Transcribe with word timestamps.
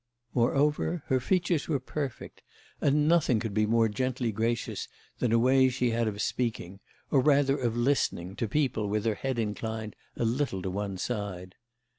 Moreover 0.33 1.03
her 1.09 1.19
features 1.19 1.67
were 1.67 1.79
perfect, 1.79 2.41
and 2.81 3.07
nothing 3.07 3.39
could 3.39 3.53
be 3.53 3.67
more 3.67 3.87
gently 3.87 4.31
gracious 4.31 4.87
than 5.19 5.31
a 5.31 5.37
way 5.37 5.69
she 5.69 5.91
had 5.91 6.07
of 6.07 6.23
speaking, 6.23 6.79
or 7.11 7.19
rather 7.19 7.55
of 7.55 7.77
listening, 7.77 8.35
to 8.37 8.47
people 8.47 8.87
with 8.89 9.05
her 9.05 9.13
head 9.13 9.37
inclined 9.37 9.95
a 10.17 10.25
little 10.25 10.63
to 10.63 10.71
one 10.71 10.97
side. 10.97 11.53